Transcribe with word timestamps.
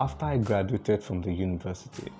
after 0.00 0.24
I 0.24 0.38
graduated 0.38 1.02
from 1.02 1.20
the 1.20 1.30
university, 1.30 2.10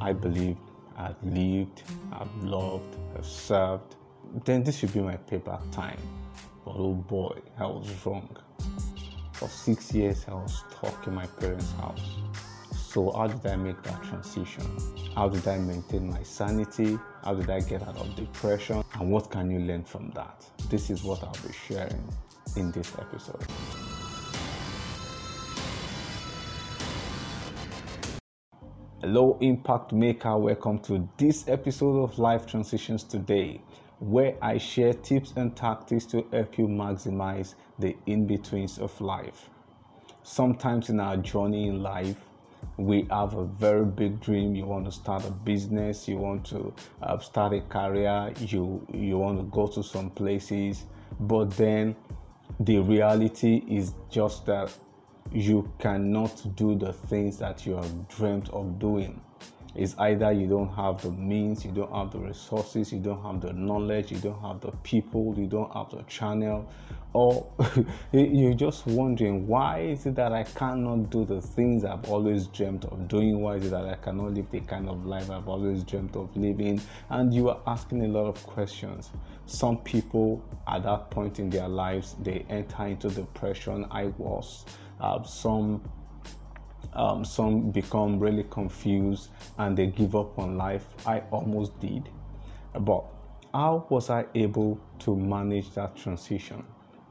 I 0.00 0.12
believed 0.12 0.60
I've 0.96 1.22
lived, 1.22 1.82
I've 2.12 2.34
loved, 2.44 2.96
I've 3.16 3.24
served. 3.24 3.96
Then 4.44 4.62
this 4.62 4.78
should 4.78 4.92
be 4.92 5.00
my 5.00 5.16
payback 5.16 5.62
time. 5.72 5.98
But 6.64 6.74
oh 6.76 6.94
boy, 6.94 7.38
I 7.58 7.66
was 7.66 7.88
wrong. 8.04 8.36
For 9.32 9.48
six 9.48 9.92
years, 9.94 10.26
I 10.28 10.34
was 10.34 10.62
stuck 10.70 11.06
in 11.06 11.14
my 11.14 11.26
parents' 11.26 11.72
house. 11.72 12.16
So, 12.76 13.10
how 13.12 13.26
did 13.26 13.44
I 13.46 13.56
make 13.56 13.82
that 13.84 14.02
transition? 14.02 14.64
How 15.14 15.30
did 15.30 15.48
I 15.48 15.56
maintain 15.56 16.10
my 16.10 16.22
sanity? 16.22 16.98
How 17.24 17.34
did 17.34 17.48
I 17.48 17.60
get 17.60 17.82
out 17.82 17.96
of 17.96 18.14
depression? 18.16 18.84
And 19.00 19.10
what 19.10 19.30
can 19.30 19.50
you 19.50 19.60
learn 19.60 19.82
from 19.82 20.10
that? 20.10 20.44
This 20.68 20.90
is 20.90 21.02
what 21.02 21.24
I'll 21.24 21.32
be 21.46 21.54
sharing 21.66 22.06
in 22.54 22.70
this 22.70 22.92
episode. 22.98 23.46
Hello, 29.02 29.36
Impact 29.40 29.92
Maker. 29.92 30.36
Welcome 30.38 30.78
to 30.82 31.08
this 31.16 31.48
episode 31.48 32.04
of 32.04 32.20
Life 32.20 32.46
Transitions 32.46 33.02
Today, 33.02 33.60
where 33.98 34.36
I 34.40 34.58
share 34.58 34.94
tips 34.94 35.32
and 35.34 35.56
tactics 35.56 36.06
to 36.06 36.24
help 36.30 36.56
you 36.56 36.68
maximize 36.68 37.56
the 37.80 37.96
in 38.06 38.28
betweens 38.28 38.78
of 38.78 39.00
life. 39.00 39.50
Sometimes 40.22 40.88
in 40.88 41.00
our 41.00 41.16
journey 41.16 41.66
in 41.66 41.82
life, 41.82 42.14
we 42.76 43.08
have 43.10 43.34
a 43.34 43.44
very 43.44 43.84
big 43.84 44.20
dream. 44.20 44.54
You 44.54 44.66
want 44.66 44.84
to 44.84 44.92
start 44.92 45.26
a 45.26 45.32
business, 45.32 46.06
you 46.06 46.18
want 46.18 46.46
to 46.50 46.72
uh, 47.02 47.18
start 47.18 47.54
a 47.54 47.60
career, 47.62 48.32
you 48.38 48.86
you 48.94 49.18
want 49.18 49.38
to 49.38 49.44
go 49.46 49.66
to 49.66 49.82
some 49.82 50.10
places, 50.10 50.84
but 51.18 51.50
then 51.56 51.96
the 52.60 52.78
reality 52.78 53.64
is 53.66 53.94
just 54.10 54.46
that 54.46 54.72
you 55.30 55.70
cannot 55.78 56.42
do 56.56 56.74
the 56.74 56.92
things 56.92 57.38
that 57.38 57.64
you 57.66 57.76
have 57.76 58.08
dreamt 58.08 58.48
of 58.50 58.78
doing. 58.78 59.20
It's 59.74 59.96
either 59.98 60.32
you 60.32 60.46
don't 60.46 60.68
have 60.74 61.00
the 61.00 61.10
means, 61.10 61.64
you 61.64 61.72
don't 61.72 61.90
have 61.94 62.10
the 62.10 62.18
resources, 62.18 62.92
you 62.92 63.00
don't 63.00 63.22
have 63.22 63.40
the 63.40 63.54
knowledge, 63.54 64.10
you 64.12 64.18
don't 64.18 64.40
have 64.42 64.60
the 64.60 64.72
people, 64.82 65.34
you 65.38 65.46
don't 65.46 65.72
have 65.72 65.90
the 65.90 66.02
channel, 66.02 66.68
or 67.14 67.50
you're 68.12 68.52
just 68.52 68.86
wondering 68.86 69.46
why 69.46 69.80
is 69.80 70.04
it 70.04 70.14
that 70.16 70.32
I 70.32 70.44
cannot 70.44 71.08
do 71.08 71.24
the 71.24 71.40
things 71.40 71.86
I've 71.86 72.08
always 72.10 72.48
dreamt 72.48 72.84
of 72.84 73.08
doing? 73.08 73.40
Why 73.40 73.56
is 73.56 73.66
it 73.66 73.70
that 73.70 73.86
I 73.86 73.94
cannot 73.94 74.34
live 74.34 74.50
the 74.50 74.60
kind 74.60 74.90
of 74.90 75.06
life 75.06 75.30
I've 75.30 75.48
always 75.48 75.84
dreamt 75.84 76.16
of 76.16 76.36
living? 76.36 76.78
And 77.08 77.32
you 77.32 77.48
are 77.48 77.60
asking 77.66 78.04
a 78.04 78.08
lot 78.08 78.26
of 78.26 78.46
questions. 78.46 79.10
Some 79.46 79.78
people 79.78 80.44
at 80.68 80.82
that 80.82 81.10
point 81.10 81.38
in 81.38 81.48
their 81.48 81.68
lives 81.68 82.16
they 82.22 82.44
enter 82.50 82.86
into 82.86 83.08
depression. 83.08 83.86
I 83.90 84.06
was 84.18 84.66
some 85.24 85.82
um, 86.94 87.24
some 87.24 87.70
become 87.70 88.18
really 88.18 88.44
confused 88.44 89.30
and 89.58 89.76
they 89.76 89.86
give 89.86 90.14
up 90.14 90.38
on 90.38 90.56
life. 90.56 90.86
I 91.06 91.20
almost 91.30 91.78
did. 91.80 92.08
But 92.78 93.04
how 93.54 93.86
was 93.88 94.10
I 94.10 94.26
able 94.34 94.80
to 95.00 95.16
manage 95.16 95.70
that 95.70 95.96
transition? 95.96 96.64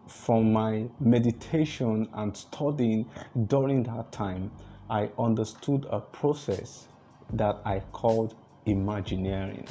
From 0.08 0.52
my 0.54 0.88
meditation 1.00 2.10
and 2.14 2.36
studying 2.36 3.10
during 3.48 3.84
that 3.84 4.12
time, 4.12 4.52
I 4.90 5.10
understood 5.18 5.86
a 5.90 6.00
process 6.00 6.88
that 7.34 7.60
I 7.66 7.80
called 7.92 8.36
Imagineering. 8.66 9.68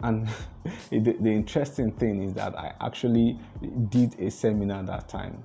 And 0.00 0.28
the, 0.90 1.00
the 1.00 1.30
interesting 1.30 1.90
thing 1.92 2.22
is 2.22 2.32
that 2.34 2.56
I 2.56 2.72
actually 2.80 3.38
did 3.88 4.18
a 4.20 4.30
seminar 4.30 4.82
that 4.84 5.08
time 5.08 5.44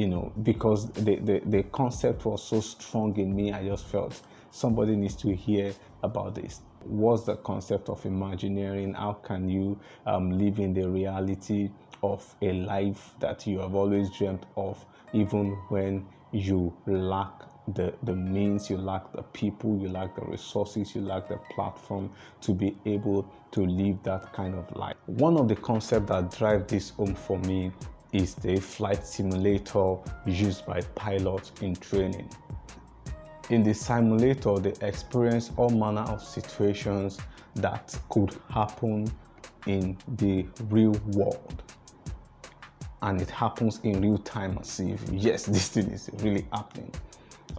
you 0.00 0.08
know, 0.08 0.32
because 0.42 0.88
the, 0.92 1.16
the, 1.16 1.42
the 1.44 1.62
concept 1.64 2.24
was 2.24 2.42
so 2.42 2.62
strong 2.62 3.14
in 3.18 3.36
me, 3.36 3.52
I 3.52 3.66
just 3.66 3.84
felt 3.84 4.18
somebody 4.50 4.96
needs 4.96 5.14
to 5.16 5.36
hear 5.36 5.74
about 6.02 6.34
this. 6.34 6.62
What's 6.84 7.24
the 7.24 7.36
concept 7.36 7.90
of 7.90 8.06
Imagineering? 8.06 8.94
How 8.94 9.12
can 9.12 9.50
you 9.50 9.78
um, 10.06 10.38
live 10.38 10.58
in 10.58 10.72
the 10.72 10.88
reality 10.88 11.68
of 12.02 12.34
a 12.40 12.54
life 12.54 13.12
that 13.20 13.46
you 13.46 13.58
have 13.58 13.74
always 13.74 14.08
dreamt 14.16 14.46
of, 14.56 14.82
even 15.12 15.50
when 15.68 16.06
you 16.32 16.74
lack 16.86 17.32
the, 17.74 17.92
the 18.04 18.14
means, 18.14 18.70
you 18.70 18.78
lack 18.78 19.12
the 19.12 19.22
people, 19.22 19.78
you 19.78 19.88
lack 19.88 20.16
the 20.16 20.22
resources, 20.22 20.94
you 20.94 21.02
lack 21.02 21.28
the 21.28 21.38
platform 21.54 22.10
to 22.40 22.54
be 22.54 22.74
able 22.86 23.30
to 23.52 23.66
live 23.66 24.02
that 24.04 24.32
kind 24.32 24.54
of 24.54 24.74
life. 24.74 24.96
One 25.04 25.36
of 25.36 25.46
the 25.46 25.56
concepts 25.56 26.08
that 26.08 26.34
drive 26.34 26.68
this 26.68 26.88
home 26.88 27.14
for 27.14 27.38
me 27.40 27.70
is 28.12 28.34
the 28.34 28.56
flight 28.58 29.06
simulator 29.06 29.96
used 30.26 30.66
by 30.66 30.80
pilots 30.94 31.52
in 31.60 31.76
training. 31.76 32.28
In 33.50 33.62
the 33.62 33.74
simulator, 33.74 34.58
they 34.58 34.74
experience 34.86 35.50
all 35.56 35.70
manner 35.70 36.02
of 36.02 36.22
situations 36.22 37.18
that 37.56 37.98
could 38.08 38.36
happen 38.48 39.10
in 39.66 39.96
the 40.16 40.46
real 40.68 40.92
world. 41.12 41.62
And 43.02 43.20
it 43.20 43.30
happens 43.30 43.80
in 43.82 44.00
real 44.00 44.18
time 44.18 44.58
as 44.60 44.78
if, 44.78 45.02
yes, 45.10 45.44
this 45.46 45.68
thing 45.68 45.90
is 45.90 46.10
really 46.18 46.46
happening. 46.52 46.92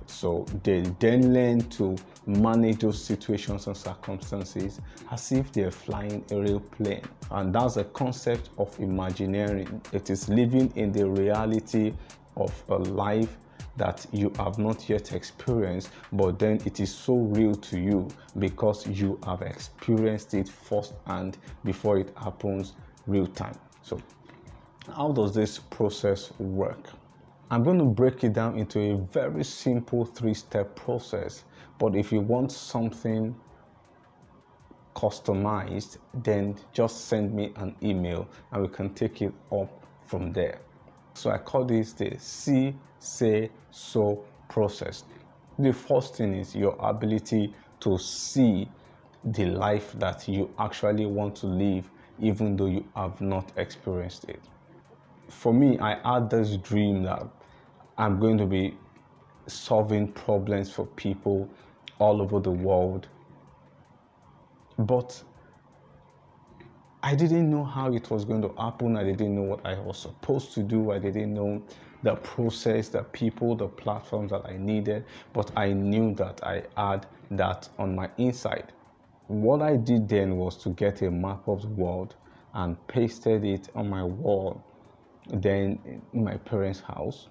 So 0.06 0.46
they 0.64 0.82
then 1.00 1.34
learn 1.34 1.62
to 1.72 1.96
manage 2.26 2.80
those 2.80 3.04
situations 3.04 3.68
and 3.68 3.76
circumstances 3.76 4.80
as 5.12 5.32
if 5.32 5.52
they're 5.52 5.72
flying 5.72 6.24
a 6.32 6.40
real 6.40 6.59
plane. 6.59 7.04
And 7.32 7.54
that's 7.54 7.76
the 7.76 7.86
concept 7.86 8.50
of 8.58 8.78
Imagineering. 8.80 9.82
It 9.92 10.09
is 10.09 10.30
living 10.30 10.72
in 10.76 10.92
the 10.92 11.09
reality 11.09 11.94
of 12.38 12.54
a 12.70 12.76
life 12.76 13.38
that 13.78 14.06
you 14.12 14.32
have 14.38 14.58
not 14.58 14.90
yet 14.90 15.14
experienced, 15.14 15.90
but 16.12 16.38
then 16.38 16.62
it 16.66 16.80
is 16.80 16.94
so 16.94 17.16
real 17.16 17.56
to 17.56 17.80
you 17.80 18.08
because 18.38 18.86
you 18.88 19.20
have 19.26 19.42
experienced 19.42 20.34
it 20.34 20.50
firsthand 20.50 21.38
before 21.64 21.98
it 21.98 22.14
happens 22.18 22.74
real 23.08 23.28
time. 23.28 23.58
So, 23.82 24.00
how 24.96 25.12
does 25.12 25.34
this 25.34 25.59
process 25.59 26.32
work? 26.38 26.90
I'm 27.52 27.64
going 27.64 27.80
to 27.80 27.84
break 27.86 28.24
it 28.24 28.32
down 28.32 28.58
into 28.58 28.80
a 28.80 28.96
very 28.96 29.44
simple 29.44 30.06
three 30.06 30.34
step 30.34 30.74
process. 30.74 31.44
But 31.80 31.98
if 31.98 32.10
you 32.10 32.22
want 32.22 32.50
something 32.50 33.36
customized, 34.96 35.98
then 36.14 36.56
just 36.72 37.08
send 37.10 37.34
me 37.34 37.52
an 37.58 37.76
email 37.84 38.26
and 38.54 38.62
we 38.62 38.70
can 38.70 38.94
take 38.94 39.22
it 39.22 39.34
up 39.52 39.86
from 40.06 40.32
there. 40.32 40.62
So 41.14 41.30
I 41.30 41.40
call 41.40 41.66
this 41.66 41.92
the 41.92 42.16
see, 42.20 42.74
say, 43.00 43.52
so 43.70 44.24
process. 44.48 45.04
The 45.60 45.74
first 45.74 46.16
thing 46.16 46.34
is 46.34 46.56
your 46.56 46.78
ability 46.80 47.54
to 47.82 47.98
see 47.98 48.70
the 49.26 49.48
life 49.48 49.92
that 50.00 50.26
you 50.26 50.50
actually 50.58 51.06
want 51.06 51.36
to 51.38 51.48
live, 51.48 51.92
even 52.18 52.56
though 52.56 52.68
you 52.68 52.86
have 52.96 53.20
not 53.20 53.52
experienced 53.58 54.24
it. 54.30 54.40
For 55.28 55.54
me, 55.54 55.80
I 55.80 55.96
had 56.14 56.30
this 56.30 56.56
dream 56.56 57.04
that 57.04 57.28
I'm 58.02 58.20
going 58.20 58.40
to 58.40 58.48
be 58.48 58.76
solving 59.46 60.12
problems 60.12 60.72
for 60.72 60.88
people 60.88 61.48
all 62.00 62.20
over 62.20 62.40
the 62.40 62.50
world. 62.50 63.08
But 64.80 65.24
I 67.04 67.14
didn't 67.14 67.52
know 67.52 67.64
how 67.64 67.94
it 67.94 68.10
was 68.10 68.26
going 68.26 68.42
to 68.42 68.54
happen. 68.58 68.98
I 68.98 69.04
didn't 69.04 69.36
know 69.36 69.44
what 69.44 69.64
I 69.64 69.80
was 69.80 70.00
supposed 70.00 70.52
to 70.56 70.64
do. 70.64 70.90
I 70.90 70.98
didn't 70.98 71.32
know 71.32 71.62
the 72.02 72.16
process, 72.16 72.90
the 72.90 73.04
people, 73.04 73.56
the 73.56 73.68
platforms 73.68 74.32
that 74.32 74.48
I 74.48 74.58
needed. 74.58 75.06
But 75.32 75.52
I 75.56 75.72
knew 75.72 76.16
that 76.16 76.44
I 76.44 76.64
had 76.76 77.06
that 77.30 77.70
on 77.78 77.94
my 77.96 78.10
inside. 78.18 78.74
What 79.28 79.62
I 79.62 79.76
did 79.76 80.10
then 80.10 80.38
was 80.38 80.58
to 80.64 80.70
get 80.70 81.04
a 81.04 81.12
map 81.12 81.48
of 81.48 81.62
the 81.62 81.68
world 81.68 82.16
and 82.56 82.76
pasted 82.88 83.46
it 83.46 83.70
on 83.76 83.92
my 83.92 84.04
wall, 84.04 84.64
then 85.28 86.02
in 86.14 86.24
my 86.24 86.38
parents' 86.38 86.80
house 86.80 87.28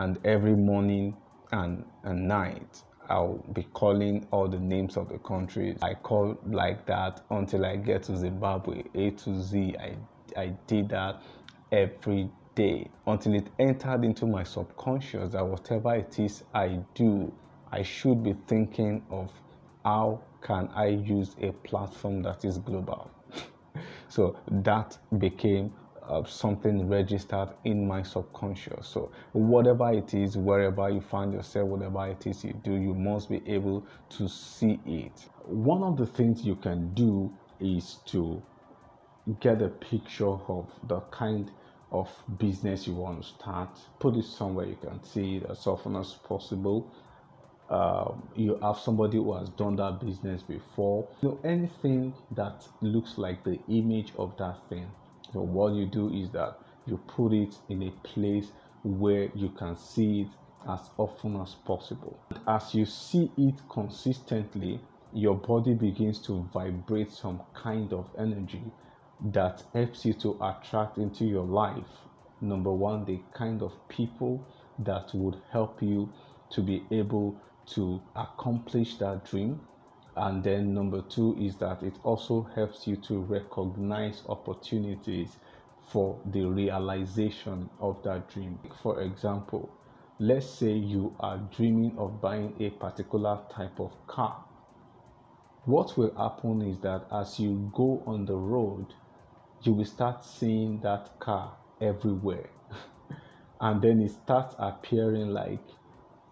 and 0.00 0.18
every 0.24 0.56
morning 0.56 1.14
and, 1.52 1.84
and 2.04 2.26
night 2.26 2.82
I'll 3.10 3.44
be 3.52 3.64
calling 3.64 4.26
all 4.30 4.48
the 4.48 4.58
names 4.58 4.96
of 4.96 5.08
the 5.08 5.18
countries. 5.18 5.76
I 5.82 5.94
call 5.94 6.38
like 6.46 6.86
that 6.86 7.20
until 7.30 7.66
I 7.66 7.76
get 7.76 8.04
to 8.04 8.16
Zimbabwe, 8.16 8.84
A 8.94 9.10
to 9.10 9.42
Z. 9.42 9.76
I, 9.78 9.96
I 10.40 10.46
did 10.66 10.88
that 10.90 11.20
every 11.72 12.30
day 12.54 12.88
until 13.06 13.34
it 13.34 13.48
entered 13.58 14.04
into 14.04 14.26
my 14.26 14.44
subconscious 14.44 15.32
that 15.32 15.46
whatever 15.46 15.94
it 15.96 16.18
is 16.18 16.44
I 16.54 16.78
do, 16.94 17.32
I 17.70 17.82
should 17.82 18.22
be 18.22 18.34
thinking 18.46 19.04
of 19.10 19.30
how 19.84 20.22
can 20.40 20.68
I 20.74 20.86
use 20.86 21.34
a 21.42 21.50
platform 21.52 22.22
that 22.22 22.44
is 22.44 22.58
global. 22.58 23.10
so 24.08 24.36
that 24.50 24.96
became 25.18 25.74
uh, 26.10 26.24
something 26.24 26.88
registered 26.88 27.50
in 27.64 27.86
my 27.86 28.02
subconscious. 28.02 28.88
So, 28.88 29.12
whatever 29.32 29.92
it 29.92 30.12
is, 30.14 30.36
wherever 30.36 30.90
you 30.90 31.00
find 31.00 31.32
yourself, 31.32 31.68
whatever 31.68 32.08
it 32.08 32.26
is 32.26 32.44
you 32.44 32.54
do, 32.54 32.74
you 32.74 32.94
must 32.94 33.30
be 33.30 33.42
able 33.46 33.86
to 34.10 34.28
see 34.28 34.80
it. 34.86 35.28
One 35.44 35.82
of 35.84 35.96
the 35.96 36.06
things 36.06 36.44
you 36.44 36.56
can 36.56 36.92
do 36.94 37.32
is 37.60 37.98
to 38.06 38.42
get 39.40 39.62
a 39.62 39.68
picture 39.68 40.26
of 40.28 40.70
the 40.88 41.00
kind 41.12 41.50
of 41.92 42.10
business 42.38 42.86
you 42.86 42.94
want 42.94 43.22
to 43.22 43.28
start, 43.28 43.78
put 44.00 44.16
it 44.16 44.24
somewhere 44.24 44.66
you 44.66 44.76
can 44.76 45.02
see 45.04 45.36
it 45.36 45.44
as 45.50 45.66
often 45.66 45.96
as 45.96 46.14
possible, 46.14 46.92
um, 47.70 48.28
you 48.34 48.58
have 48.62 48.78
somebody 48.78 49.16
who 49.18 49.36
has 49.36 49.48
done 49.50 49.76
that 49.76 50.00
business 50.00 50.42
before. 50.42 51.08
You 51.22 51.30
know, 51.30 51.40
anything 51.44 52.14
that 52.32 52.66
looks 52.80 53.16
like 53.16 53.44
the 53.44 53.60
image 53.68 54.12
of 54.18 54.36
that 54.38 54.68
thing. 54.68 54.88
So 55.32 55.40
what 55.40 55.74
you 55.74 55.86
do 55.86 56.12
is 56.12 56.30
that 56.30 56.58
you 56.86 56.96
put 57.06 57.32
it 57.32 57.54
in 57.68 57.82
a 57.82 57.90
place 58.02 58.50
where 58.82 59.30
you 59.34 59.50
can 59.50 59.76
see 59.76 60.22
it 60.22 60.28
as 60.68 60.90
often 60.98 61.40
as 61.40 61.54
possible. 61.54 62.18
As 62.46 62.74
you 62.74 62.84
see 62.84 63.30
it 63.36 63.54
consistently, 63.68 64.80
your 65.12 65.36
body 65.36 65.74
begins 65.74 66.20
to 66.22 66.48
vibrate 66.52 67.12
some 67.12 67.42
kind 67.54 67.92
of 67.92 68.08
energy 68.18 68.62
that 69.32 69.62
helps 69.74 70.04
you 70.04 70.14
to 70.14 70.38
attract 70.42 70.98
into 70.98 71.24
your 71.24 71.44
life. 71.44 71.88
Number 72.40 72.72
one, 72.72 73.04
the 73.04 73.20
kind 73.34 73.62
of 73.62 73.72
people 73.88 74.44
that 74.78 75.10
would 75.14 75.36
help 75.50 75.82
you 75.82 76.12
to 76.50 76.62
be 76.62 76.86
able 76.90 77.36
to 77.66 78.00
accomplish 78.16 78.96
that 78.96 79.24
dream. 79.24 79.60
And 80.16 80.42
then 80.42 80.74
number 80.74 81.02
two 81.02 81.36
is 81.38 81.56
that 81.56 81.82
it 81.82 81.94
also 82.02 82.42
helps 82.54 82.86
you 82.86 82.96
to 82.96 83.20
recognize 83.20 84.22
opportunities 84.28 85.36
for 85.90 86.20
the 86.26 86.44
realization 86.44 87.68
of 87.80 88.02
that 88.02 88.28
dream. 88.28 88.58
For 88.82 89.00
example, 89.02 89.70
let's 90.18 90.48
say 90.48 90.72
you 90.72 91.14
are 91.20 91.38
dreaming 91.56 91.96
of 91.98 92.20
buying 92.20 92.54
a 92.60 92.70
particular 92.70 93.38
type 93.50 93.80
of 93.80 93.92
car. 94.06 94.44
What 95.64 95.96
will 95.96 96.14
happen 96.16 96.62
is 96.62 96.78
that 96.80 97.06
as 97.12 97.38
you 97.38 97.70
go 97.74 98.02
on 98.06 98.26
the 98.26 98.36
road, 98.36 98.86
you 99.62 99.72
will 99.74 99.84
start 99.84 100.24
seeing 100.24 100.80
that 100.80 101.18
car 101.20 101.56
everywhere. 101.80 102.50
and 103.60 103.82
then 103.82 104.00
it 104.00 104.10
starts 104.10 104.54
appearing 104.58 105.28
like 105.28 105.60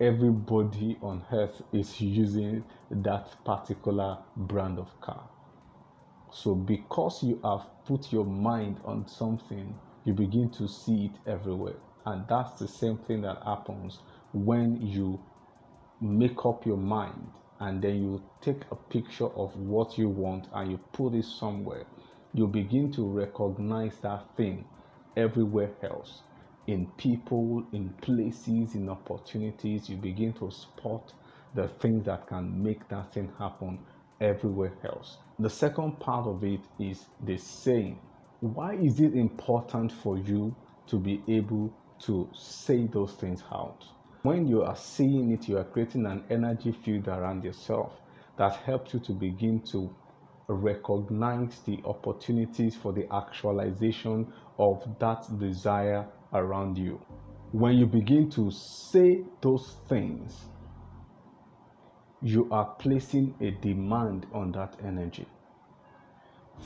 everybody 0.00 0.98
on 1.02 1.24
earth 1.32 1.62
is 1.72 2.00
using 2.00 2.64
that 2.90 3.44
particular 3.44 4.18
brand 4.36 4.78
of 4.78 5.00
car. 5.00 5.28
So, 6.30 6.54
because 6.54 7.22
you 7.22 7.40
have 7.44 7.66
put 7.86 8.12
your 8.12 8.24
mind 8.24 8.80
on 8.84 9.08
something, 9.08 9.74
you 10.04 10.12
begin 10.12 10.50
to 10.52 10.68
see 10.68 11.06
it 11.06 11.30
everywhere. 11.30 11.76
And 12.06 12.26
that's 12.28 12.58
the 12.60 12.68
same 12.68 12.98
thing 12.98 13.22
that 13.22 13.42
happens 13.44 14.00
when 14.32 14.80
you 14.80 15.20
make 16.00 16.44
up 16.46 16.64
your 16.66 16.76
mind 16.76 17.32
and 17.60 17.82
then 17.82 18.02
you 18.02 18.22
take 18.40 18.62
a 18.70 18.76
picture 18.76 19.26
of 19.28 19.56
what 19.56 19.98
you 19.98 20.08
want 20.08 20.46
and 20.54 20.70
you 20.70 20.78
put 20.92 21.14
it 21.14 21.24
somewhere. 21.24 21.84
You 22.34 22.46
begin 22.46 22.92
to 22.92 23.04
recognize 23.06 23.98
that 24.00 24.36
thing 24.36 24.64
everywhere 25.16 25.72
else 25.82 26.22
in 26.68 26.86
people, 26.98 27.64
in 27.72 27.88
places, 28.02 28.74
in 28.74 28.90
opportunities, 28.90 29.88
you 29.88 29.96
begin 29.96 30.34
to 30.34 30.50
spot 30.50 31.14
the 31.54 31.66
things 31.66 32.04
that 32.04 32.26
can 32.26 32.62
make 32.62 32.86
that 32.88 33.12
thing 33.12 33.32
happen 33.38 33.78
everywhere 34.20 34.74
else. 34.84 35.16
The 35.38 35.48
second 35.48 35.98
part 35.98 36.26
of 36.26 36.44
it 36.44 36.60
is 36.78 37.06
the 37.24 37.38
saying. 37.38 37.98
Why 38.40 38.74
is 38.74 39.00
it 39.00 39.14
important 39.14 39.90
for 39.90 40.18
you 40.18 40.54
to 40.88 40.98
be 40.98 41.22
able 41.26 41.72
to 42.00 42.28
say 42.34 42.86
those 42.86 43.14
things 43.14 43.42
out? 43.50 43.86
When 44.22 44.46
you 44.46 44.62
are 44.62 44.76
saying 44.76 45.32
it, 45.32 45.48
you 45.48 45.56
are 45.56 45.64
creating 45.64 46.04
an 46.04 46.22
energy 46.28 46.72
field 46.72 47.08
around 47.08 47.44
yourself 47.44 47.94
that 48.36 48.56
helps 48.56 48.92
you 48.92 49.00
to 49.00 49.12
begin 49.12 49.62
to 49.72 49.90
recognize 50.48 51.60
the 51.60 51.80
opportunities 51.86 52.76
for 52.76 52.92
the 52.92 53.06
actualization 53.12 54.30
of 54.58 54.82
that 54.98 55.26
desire 55.38 56.06
around 56.32 56.78
you. 56.78 57.00
When 57.52 57.76
you 57.76 57.86
begin 57.86 58.30
to 58.30 58.50
say 58.50 59.24
those 59.40 59.76
things, 59.88 60.46
you 62.20 62.48
are 62.50 62.74
placing 62.78 63.34
a 63.40 63.50
demand 63.50 64.26
on 64.32 64.52
that 64.52 64.76
energy. 64.84 65.26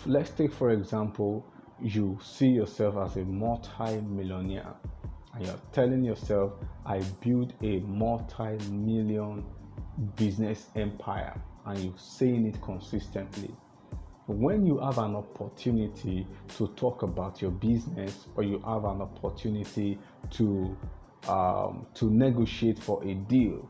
Let's 0.06 0.30
take, 0.30 0.52
for 0.52 0.70
example, 0.70 1.46
you 1.80 2.18
see 2.22 2.48
yourself 2.48 2.96
as 2.96 3.16
a 3.16 3.24
multi 3.24 4.00
millionaire 4.00 4.74
and 5.34 5.46
you're 5.46 5.60
telling 5.72 6.04
yourself, 6.04 6.52
I 6.84 7.00
build 7.20 7.54
a 7.62 7.80
multi 7.80 8.58
million 8.70 9.44
business 10.16 10.68
empire, 10.74 11.40
and 11.66 11.78
you're 11.78 11.98
saying 11.98 12.46
it 12.46 12.60
consistently 12.60 13.54
when 14.26 14.64
you 14.64 14.78
have 14.78 14.98
an 14.98 15.16
opportunity 15.16 16.26
to 16.56 16.68
talk 16.68 17.02
about 17.02 17.42
your 17.42 17.50
business 17.50 18.26
or 18.36 18.44
you 18.44 18.58
have 18.60 18.84
an 18.84 19.02
opportunity 19.02 19.98
to 20.30 20.76
um, 21.28 21.86
to 21.94 22.10
negotiate 22.10 22.78
for 22.78 23.02
a 23.04 23.14
deal 23.14 23.68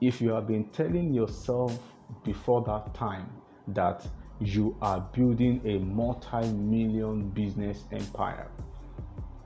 if 0.00 0.20
you 0.20 0.30
have 0.30 0.46
been 0.46 0.64
telling 0.70 1.12
yourself 1.12 1.76
before 2.24 2.62
that 2.62 2.92
time 2.94 3.30
that 3.68 4.06
you 4.40 4.76
are 4.82 5.00
building 5.12 5.60
a 5.64 5.78
multi-million 5.78 7.28
business 7.30 7.84
empire 7.92 8.48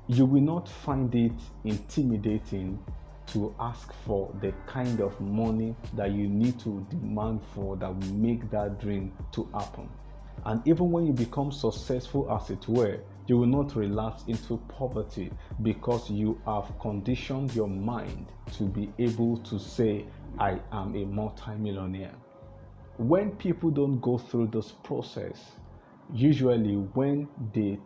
you 0.08 0.24
will 0.24 0.40
not 0.40 0.66
find 0.66 1.14
it 1.14 1.32
intimidating 1.64 2.82
to 3.26 3.54
ask 3.60 3.92
for 4.06 4.34
the 4.40 4.52
kind 4.66 5.00
of 5.00 5.18
money 5.20 5.76
that 5.94 6.10
you 6.10 6.26
need 6.26 6.58
to 6.58 6.86
demand 6.88 7.40
for 7.54 7.76
that 7.76 7.94
will 7.94 8.14
make 8.14 8.50
that 8.50 8.80
dream 8.80 9.12
to 9.30 9.46
happen 9.52 9.88
and 10.44 10.66
even 10.66 10.90
when 10.90 11.06
you 11.06 11.12
become 11.12 11.52
successful, 11.52 12.30
as 12.32 12.50
it 12.50 12.66
were, 12.68 13.00
you 13.26 13.36
will 13.36 13.46
not 13.46 13.76
relapse 13.76 14.24
into 14.26 14.56
poverty 14.68 15.30
because 15.62 16.08
you 16.10 16.40
have 16.46 16.72
conditioned 16.80 17.54
your 17.54 17.68
mind 17.68 18.26
to 18.52 18.64
be 18.64 18.90
able 18.98 19.36
to 19.38 19.58
say, 19.58 20.06
I 20.38 20.60
am 20.72 20.94
a 20.94 21.04
multimillionaire. 21.04 22.14
When 22.96 23.32
people 23.32 23.70
don't 23.70 24.00
go 24.00 24.18
through 24.18 24.48
this 24.48 24.72
process, 24.82 25.52
usually 26.12 26.76
when 26.76 27.28
they 27.52 27.78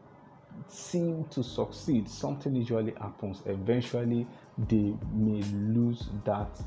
seem 0.69 1.25
to 1.31 1.43
succeed, 1.43 2.09
something 2.09 2.55
usually 2.55 2.93
happens. 3.01 3.43
Eventually, 3.47 4.27
they 4.69 4.95
may 5.13 5.43
lose 5.43 6.09
that 6.25 6.61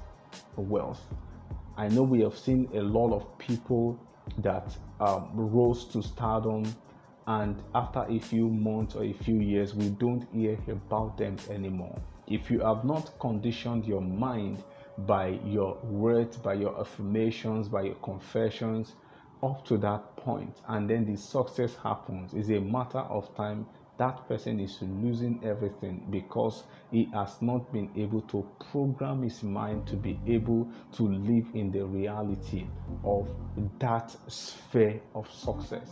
wealth. 0.55 1.01
I 1.77 1.87
know 1.87 2.03
we 2.03 2.21
have 2.21 2.37
seen 2.37 2.69
a 2.73 2.81
lot 2.81 3.13
of 3.13 3.37
people 3.37 3.99
that 4.39 4.75
um, 4.99 5.29
rose 5.33 5.85
to 5.85 6.01
stardom 6.01 6.65
and 7.27 7.61
after 7.73 8.05
a 8.09 8.19
few 8.19 8.49
months 8.49 8.95
or 8.95 9.03
a 9.03 9.13
few 9.13 9.39
years 9.39 9.73
we 9.73 9.89
don't 9.89 10.27
hear 10.33 10.57
about 10.67 11.17
them 11.17 11.37
anymore. 11.49 11.99
If 12.27 12.49
you 12.51 12.59
have 12.59 12.85
not 12.85 13.17
conditioned 13.19 13.85
your 13.85 14.01
mind 14.01 14.63
by 14.99 15.39
your 15.45 15.77
words 15.83 16.37
by 16.37 16.53
your 16.53 16.79
affirmations 16.79 17.67
by 17.67 17.81
your 17.81 17.95
confessions 17.95 18.93
up 19.43 19.65
to 19.65 19.77
that 19.77 20.15
point 20.15 20.55
and 20.69 20.89
then 20.89 21.05
the 21.05 21.17
success 21.17 21.75
happens 21.83 22.33
is 22.33 22.49
a 22.49 22.59
matter 22.59 22.99
of 22.99 23.33
time 23.35 23.65
that 23.97 24.27
person 24.27 24.59
is 24.59 24.77
losing 24.81 25.39
everything 25.43 26.05
because 26.09 26.63
he 26.91 27.09
has 27.13 27.41
not 27.41 27.71
been 27.71 27.89
able 27.95 28.21
to 28.23 28.45
program 28.71 29.23
his 29.23 29.41
mind 29.43 29.87
to 29.87 29.95
be 29.95 30.19
able 30.27 30.69
to 30.93 31.03
live 31.03 31.45
in 31.53 31.71
the 31.71 31.85
reality 31.85 32.67
of 33.03 33.29
that 33.79 34.15
sphere 34.27 35.01
of 35.13 35.31
success. 35.31 35.89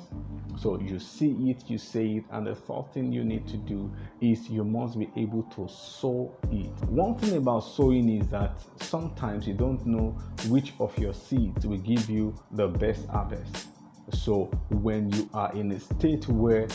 So 0.57 0.79
you 0.79 0.99
see 0.99 1.31
it, 1.49 1.63
you 1.67 1.77
say 1.77 2.05
it, 2.05 2.25
and 2.31 2.47
the 2.47 2.55
third 2.55 2.93
thing 2.93 3.11
you 3.11 3.23
need 3.23 3.47
to 3.47 3.57
do 3.57 3.91
is 4.21 4.49
you 4.49 4.63
must 4.63 4.99
be 4.99 5.09
able 5.15 5.43
to 5.55 5.67
sow 5.67 6.35
it. 6.51 6.71
One 6.89 7.17
thing 7.17 7.37
about 7.37 7.61
sowing 7.61 8.09
is 8.09 8.27
that 8.27 8.57
sometimes 8.81 9.47
you 9.47 9.53
don't 9.53 9.85
know 9.85 10.17
which 10.47 10.73
of 10.79 10.97
your 10.97 11.13
seeds 11.13 11.65
will 11.65 11.77
give 11.77 12.09
you 12.09 12.35
the 12.51 12.67
best 12.67 13.07
harvest. 13.07 13.67
So 14.11 14.51
when 14.69 15.09
you 15.11 15.29
are 15.33 15.53
in 15.53 15.71
a 15.71 15.79
state 15.79 16.27
where 16.27 16.67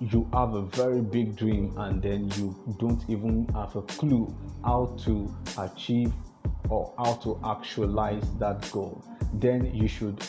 you 0.00 0.28
have 0.32 0.54
a 0.54 0.62
very 0.62 1.00
big 1.00 1.36
dream 1.36 1.74
and 1.76 2.02
then 2.02 2.30
you 2.36 2.54
don't 2.78 3.02
even 3.08 3.48
have 3.54 3.74
a 3.76 3.82
clue 3.82 4.34
how 4.64 4.94
to 5.04 5.34
achieve 5.58 6.12
or 6.68 6.92
how 6.98 7.14
to 7.14 7.40
actualize 7.44 8.24
that 8.38 8.70
goal, 8.70 9.04
then 9.34 9.74
you 9.74 9.88
should 9.88 10.22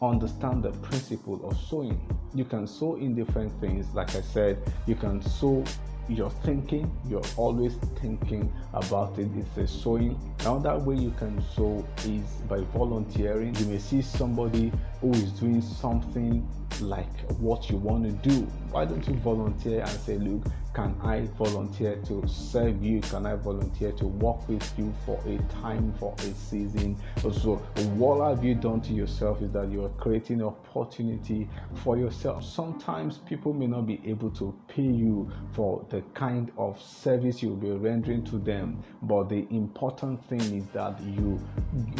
understand 0.00 0.62
the 0.62 0.70
principle 0.78 1.44
of 1.48 1.56
sowing. 1.56 2.00
You 2.34 2.44
can 2.44 2.66
sow 2.66 2.96
in 2.96 3.14
different 3.14 3.52
things. 3.60 3.86
Like 3.94 4.14
I 4.14 4.20
said, 4.20 4.58
you 4.86 4.94
can 4.94 5.20
sow 5.20 5.64
you're 6.08 6.30
thinking, 6.30 6.90
you're 7.08 7.22
always 7.36 7.74
thinking 8.00 8.52
about 8.74 9.18
it. 9.18 9.28
It's 9.36 9.56
a 9.56 9.66
sowing. 9.66 10.18
Another 10.40 10.78
way 10.78 10.96
you 10.96 11.10
can 11.12 11.42
sow 11.54 11.86
is 12.04 12.24
by 12.48 12.60
volunteering. 12.76 13.54
You 13.56 13.66
may 13.66 13.78
see 13.78 14.02
somebody 14.02 14.72
who 15.02 15.10
is 15.10 15.30
doing 15.32 15.60
something 15.60 16.48
like 16.80 17.30
what 17.32 17.68
you 17.68 17.76
want 17.76 18.04
to 18.04 18.28
do. 18.28 18.46
Why 18.70 18.86
don't 18.86 19.06
you 19.06 19.14
volunteer 19.16 19.80
and 19.80 19.90
say, 19.90 20.16
look, 20.16 20.44
can 20.74 20.96
I 21.02 21.26
volunteer 21.36 21.96
to 22.06 22.26
serve 22.26 22.82
you? 22.82 23.02
Can 23.02 23.26
I 23.26 23.36
volunteer 23.36 23.92
to 23.92 24.06
work 24.06 24.48
with 24.48 24.72
you 24.78 24.92
for 25.04 25.20
a 25.26 25.36
time, 25.60 25.92
for 25.98 26.14
a 26.18 26.32
season? 26.32 26.96
So, 27.20 27.56
what 27.96 28.26
have 28.26 28.42
you 28.42 28.54
done 28.54 28.80
to 28.82 28.94
yourself 28.94 29.42
is 29.42 29.52
that 29.52 29.68
you 29.68 29.84
are 29.84 29.90
creating 29.90 30.42
opportunity 30.42 31.46
for 31.84 31.98
yourself. 31.98 32.42
Sometimes 32.42 33.18
people 33.18 33.52
may 33.52 33.66
not 33.66 33.86
be 33.86 34.00
able 34.06 34.30
to 34.30 34.54
pay 34.66 34.80
you 34.82 35.30
for 35.52 35.84
the 35.90 36.00
kind 36.14 36.50
of 36.56 36.80
service 36.80 37.42
you'll 37.42 37.56
be 37.56 37.70
rendering 37.70 38.24
to 38.24 38.38
them, 38.38 38.82
but 39.02 39.28
the 39.28 39.46
important 39.50 40.24
thing 40.26 40.40
is 40.40 40.64
that 40.72 40.98
you 41.02 41.38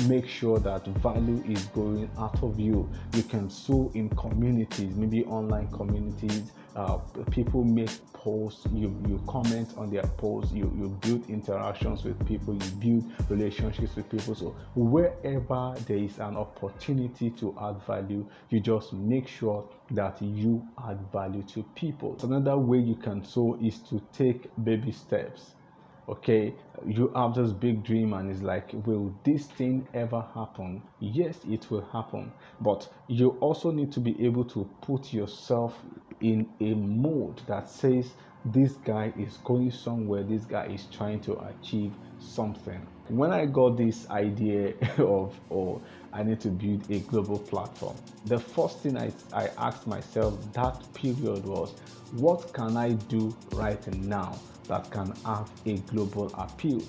make 0.08 0.26
sure 0.26 0.58
that 0.60 0.86
value 0.86 1.44
is 1.46 1.66
going 1.66 2.10
out 2.18 2.42
of 2.42 2.58
you. 2.58 2.88
You 3.14 3.22
can 3.22 3.50
sow 3.50 3.90
in 3.94 4.08
communities, 4.10 4.94
maybe 4.96 5.24
online 5.24 5.68
communities 5.68 6.52
uh, 6.74 6.98
people 7.30 7.64
make 7.64 7.90
posts, 8.12 8.66
you, 8.72 8.96
you 9.06 9.22
comment 9.26 9.74
on 9.76 9.90
their 9.90 10.02
posts, 10.02 10.52
you, 10.52 10.72
you 10.78 10.88
build 11.00 11.28
interactions 11.28 12.04
with 12.04 12.26
people, 12.26 12.54
you 12.54 12.70
build 12.80 13.30
relationships 13.30 13.94
with 13.96 14.08
people. 14.08 14.34
So, 14.34 14.56
wherever 14.74 15.74
there 15.86 15.98
is 15.98 16.18
an 16.18 16.36
opportunity 16.36 17.30
to 17.30 17.54
add 17.60 17.82
value, 17.86 18.26
you 18.48 18.60
just 18.60 18.92
make 18.92 19.28
sure 19.28 19.68
that 19.90 20.20
you 20.22 20.66
add 20.88 20.98
value 21.12 21.42
to 21.54 21.62
people. 21.74 22.16
Another 22.22 22.56
way 22.56 22.78
you 22.78 22.94
can 22.94 23.24
sow 23.24 23.58
is 23.62 23.78
to 23.90 24.00
take 24.12 24.48
baby 24.64 24.92
steps 24.92 25.52
okay? 26.12 26.54
You 26.86 27.12
have 27.14 27.34
this 27.34 27.52
big 27.52 27.84
dream 27.84 28.12
and 28.12 28.30
it's 28.30 28.42
like 28.42 28.70
will 28.86 29.14
this 29.24 29.46
thing 29.46 29.86
ever 29.94 30.24
happen? 30.34 30.82
Yes 31.00 31.38
it 31.44 31.70
will 31.70 31.86
happen. 31.92 32.32
But 32.60 32.88
you 33.08 33.30
also 33.40 33.70
need 33.70 33.92
to 33.92 34.00
be 34.00 34.14
able 34.24 34.44
to 34.46 34.68
put 34.82 35.12
yourself 35.12 35.78
in 36.20 36.48
a 36.60 36.74
mode 36.74 37.40
that 37.46 37.68
says 37.68 38.12
this 38.44 38.72
guy 38.84 39.12
is 39.16 39.38
going 39.38 39.70
somewhere 39.70 40.22
this 40.22 40.44
guy 40.44 40.66
is 40.66 40.86
trying 40.86 41.20
to 41.20 41.38
achieve 41.38 41.92
something 42.18 42.86
when 43.08 43.30
i 43.32 43.44
got 43.44 43.76
this 43.76 44.08
idea 44.10 44.74
of 44.98 45.34
oh 45.50 45.80
i 46.12 46.22
need 46.22 46.40
to 46.40 46.48
build 46.48 46.90
a 46.90 46.98
global 47.00 47.38
platform 47.38 47.96
the 48.26 48.38
first 48.38 48.80
thing 48.80 48.96
i, 48.96 49.12
I 49.32 49.48
asked 49.58 49.86
myself 49.86 50.38
that 50.52 50.80
period 50.94 51.44
was 51.44 51.74
what 52.12 52.52
can 52.52 52.76
i 52.76 52.90
do 52.92 53.34
right 53.52 53.86
now 53.94 54.38
that 54.68 54.90
can 54.90 55.12
have 55.24 55.50
a 55.66 55.74
global 55.92 56.32
appeal. 56.34 56.82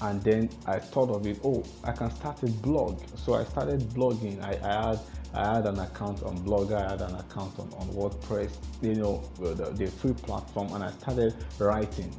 And 0.00 0.22
then 0.22 0.48
I 0.66 0.78
thought 0.78 1.10
of 1.10 1.26
it, 1.26 1.38
oh, 1.44 1.64
I 1.84 1.92
can 1.92 2.10
start 2.10 2.42
a 2.42 2.46
blog. 2.46 3.02
So 3.16 3.34
I 3.34 3.44
started 3.44 3.80
blogging. 3.90 4.42
I, 4.42 4.52
I 4.66 4.90
had 4.90 5.00
I 5.32 5.54
had 5.56 5.66
an 5.66 5.78
account 5.78 6.22
on 6.22 6.38
Blogger, 6.40 6.74
I 6.76 6.90
had 6.90 7.00
an 7.02 7.14
account 7.14 7.58
on, 7.58 7.72
on 7.78 7.88
WordPress, 7.88 8.50
you 8.82 8.94
know, 8.94 9.22
the, 9.38 9.70
the 9.70 9.86
free 9.86 10.12
platform, 10.12 10.72
and 10.72 10.84
I 10.84 10.90
started 10.92 11.34
writing. 11.58 12.12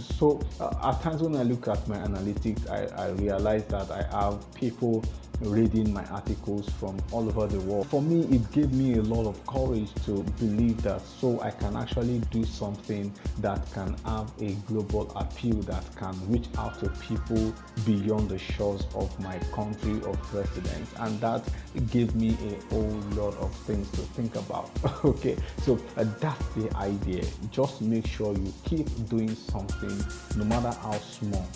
So 0.00 0.40
uh, 0.60 0.90
at 0.90 1.00
times 1.00 1.22
when 1.22 1.36
I 1.36 1.44
look 1.44 1.68
at 1.68 1.86
my 1.86 1.96
analytics, 1.98 2.68
I, 2.68 2.86
I 3.04 3.10
realize 3.10 3.64
that 3.66 3.90
I 3.90 4.02
have 4.20 4.52
people 4.54 5.04
reading 5.40 5.92
my 5.92 6.04
articles 6.06 6.68
from 6.80 6.98
all 7.12 7.28
over 7.28 7.46
the 7.46 7.60
world. 7.60 7.86
For 7.88 8.02
me, 8.02 8.22
it 8.34 8.50
gave 8.52 8.72
me 8.72 8.94
a 8.94 9.02
lot 9.02 9.26
of 9.26 9.44
courage 9.46 9.92
to 10.04 10.22
believe 10.38 10.82
that 10.82 11.00
so 11.02 11.40
I 11.40 11.50
can 11.50 11.76
actually 11.76 12.18
do 12.30 12.44
something 12.44 13.12
that 13.38 13.70
can 13.72 13.96
have 14.04 14.30
a 14.40 14.52
global 14.66 15.10
appeal 15.16 15.56
that 15.62 15.84
can 15.96 16.14
reach 16.30 16.46
out 16.58 16.78
to 16.80 16.88
people 17.00 17.54
beyond 17.84 18.30
the 18.30 18.38
shores 18.38 18.86
of 18.94 19.18
my 19.20 19.38
country 19.54 20.00
of 20.04 20.34
residence. 20.34 20.90
And 20.98 21.20
that 21.20 21.48
gave 21.90 22.14
me 22.14 22.36
a 22.48 22.74
whole 22.74 23.00
lot 23.14 23.36
of 23.36 23.54
things 23.66 23.90
to 23.92 23.98
think 23.98 24.36
about. 24.36 24.70
okay, 25.04 25.36
so 25.62 25.78
uh, 25.96 26.04
that's 26.20 26.46
the 26.54 26.74
idea. 26.76 27.24
Just 27.50 27.82
make 27.82 28.06
sure 28.06 28.32
you 28.34 28.52
keep 28.64 28.86
doing 29.08 29.34
something 29.34 29.96
no 30.36 30.44
matter 30.44 30.70
how 30.80 30.98
small 30.98 31.46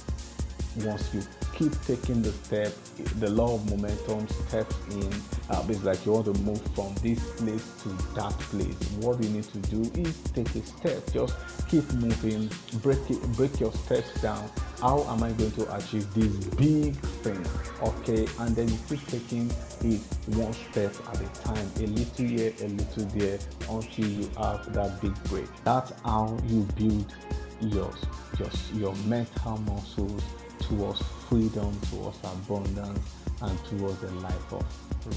once 0.77 1.13
you 1.13 1.23
keep 1.61 1.79
taking 1.83 2.23
the 2.23 2.33
step, 2.33 2.73
the 3.19 3.29
law 3.29 3.57
of 3.57 3.71
momentum 3.71 4.27
steps 4.29 4.75
in. 4.93 5.13
Uh, 5.51 5.63
it's 5.69 5.85
like 5.85 6.07
you 6.07 6.13
want 6.13 6.25
to 6.25 6.33
move 6.41 6.63
from 6.75 6.95
this 7.03 7.21
place 7.33 7.71
to 7.83 7.91
that 8.15 8.33
place. 8.49 8.81
What 9.01 9.23
you 9.23 9.29
need 9.29 9.45
to 9.45 9.59
do 9.69 9.83
is 10.01 10.17
take 10.33 10.55
a 10.55 10.65
step. 10.65 11.13
Just 11.13 11.37
keep 11.69 11.85
moving. 11.93 12.49
Break 12.81 12.99
it. 13.11 13.21
Break 13.37 13.61
your 13.61 13.73
steps 13.73 14.23
down. 14.23 14.51
How 14.81 15.03
am 15.11 15.23
I 15.23 15.33
going 15.33 15.51
to 15.53 15.77
achieve 15.77 16.09
this 16.15 16.33
big 16.57 16.97
thing? 17.21 17.45
Okay, 17.83 18.27
and 18.39 18.57
then 18.57 18.67
you 18.67 18.79
keep 18.89 19.07
taking 19.09 19.51
it 19.85 20.01
one 20.29 20.55
step 20.55 20.95
at 21.13 21.21
a 21.21 21.43
time, 21.43 21.71
a 21.77 21.87
little 21.87 22.25
here, 22.25 22.55
a 22.63 22.69
little 22.69 23.05
there, 23.19 23.39
until 23.69 24.07
you 24.07 24.31
have 24.39 24.73
that 24.73 24.99
big 25.03 25.13
break. 25.25 25.49
That's 25.65 25.93
how 26.05 26.39
you 26.47 26.67
build 26.75 27.13
your 27.61 27.93
your, 28.39 28.49
your 28.73 28.95
mental 29.05 29.59
muscles 29.59 30.23
towards 30.61 31.03
freedom, 31.31 31.73
towards 31.91 32.19
abundance, 32.25 33.15
and 33.41 33.65
towards 33.67 34.03
a 34.03 34.11
life 34.17 34.53
of 34.53 34.65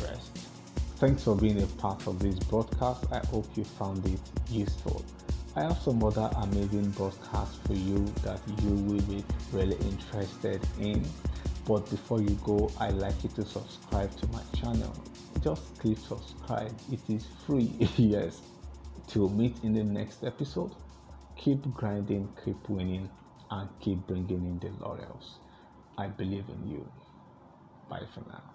rest. 0.04 0.38
Thanks 0.98 1.24
for 1.24 1.36
being 1.36 1.62
a 1.64 1.66
part 1.82 2.06
of 2.06 2.20
this 2.20 2.38
broadcast. 2.38 3.06
I 3.12 3.18
hope 3.28 3.48
you 3.58 3.64
found 3.64 4.06
it 4.06 4.20
useful. 4.50 5.04
I 5.56 5.64
have 5.64 5.80
some 5.80 6.04
other 6.04 6.30
amazing 6.38 6.92
broadcasts 6.92 7.58
for 7.66 7.74
you 7.74 8.06
that 8.24 8.40
you 8.62 8.70
will 8.70 9.02
be 9.02 9.24
really 9.52 9.76
interested 9.78 10.62
in. 10.80 11.04
But 11.66 11.90
before 11.90 12.22
you 12.22 12.38
go, 12.44 12.72
I'd 12.80 12.94
like 12.94 13.24
you 13.24 13.30
to 13.32 13.44
subscribe 13.44 14.16
to 14.18 14.28
my 14.28 14.42
channel. 14.56 14.94
Just 15.44 15.80
click 15.80 15.98
subscribe, 15.98 16.74
it 16.92 17.00
is 17.10 17.26
free. 17.48 17.72
yes. 17.98 18.40
Till 19.08 19.30
meet 19.30 19.58
in 19.64 19.74
the 19.74 19.84
next 19.84 20.24
episode, 20.24 20.76
keep 21.36 21.62
grinding, 21.74 22.30
keep 22.46 22.70
winning, 22.70 23.10
and 23.50 23.68
keep 23.80 24.06
bringing 24.08 24.46
in 24.46 24.60
the 24.60 24.70
laurels. 24.84 25.40
I 25.98 26.08
believe 26.08 26.50
in 26.50 26.68
you. 26.68 26.92
Bye 27.90 28.08
for 28.14 28.22
now. 28.22 28.53